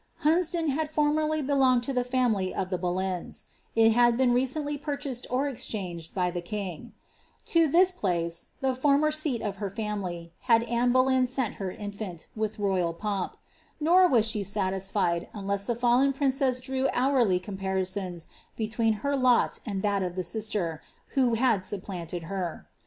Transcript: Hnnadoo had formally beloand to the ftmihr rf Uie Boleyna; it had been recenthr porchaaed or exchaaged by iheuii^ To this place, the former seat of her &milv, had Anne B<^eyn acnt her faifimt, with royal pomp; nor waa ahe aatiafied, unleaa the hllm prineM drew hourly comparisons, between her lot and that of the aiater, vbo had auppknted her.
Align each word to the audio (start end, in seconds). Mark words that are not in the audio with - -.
Hnnadoo 0.23 0.69
had 0.69 0.89
formally 0.89 1.43
beloand 1.43 1.83
to 1.83 1.93
the 1.93 2.03
ftmihr 2.03 2.55
rf 2.55 2.69
Uie 2.71 2.79
Boleyna; 2.79 3.43
it 3.75 3.91
had 3.91 4.17
been 4.17 4.33
recenthr 4.33 4.81
porchaaed 4.81 5.27
or 5.29 5.47
exchaaged 5.47 6.15
by 6.15 6.31
iheuii^ 6.31 6.91
To 7.45 7.67
this 7.67 7.91
place, 7.91 8.47
the 8.61 8.73
former 8.73 9.11
seat 9.11 9.43
of 9.43 9.57
her 9.57 9.69
&milv, 9.69 10.31
had 10.39 10.63
Anne 10.63 10.91
B<^eyn 10.91 11.25
acnt 11.29 11.55
her 11.57 11.71
faifimt, 11.73 12.29
with 12.35 12.57
royal 12.57 12.93
pomp; 12.93 13.37
nor 13.79 14.07
waa 14.07 14.17
ahe 14.21 14.41
aatiafied, 14.43 15.29
unleaa 15.33 15.65
the 15.67 15.75
hllm 15.75 16.13
prineM 16.15 16.61
drew 16.63 16.87
hourly 16.95 17.39
comparisons, 17.39 18.27
between 18.55 18.93
her 19.05 19.15
lot 19.15 19.59
and 19.67 19.83
that 19.83 20.01
of 20.01 20.15
the 20.15 20.23
aiater, 20.23 20.79
vbo 21.15 21.35
had 21.35 21.59
auppknted 21.61 22.23
her. 22.23 22.67